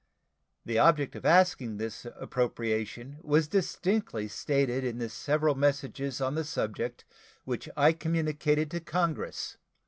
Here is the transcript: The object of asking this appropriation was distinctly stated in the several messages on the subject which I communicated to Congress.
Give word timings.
The 0.65 0.79
object 0.79 1.15
of 1.15 1.27
asking 1.27 1.77
this 1.77 2.07
appropriation 2.15 3.19
was 3.21 3.47
distinctly 3.47 4.27
stated 4.29 4.83
in 4.83 4.97
the 4.97 5.09
several 5.09 5.53
messages 5.53 6.19
on 6.19 6.33
the 6.33 6.43
subject 6.43 7.05
which 7.43 7.69
I 7.77 7.93
communicated 7.93 8.71
to 8.71 8.79
Congress. 8.79 9.57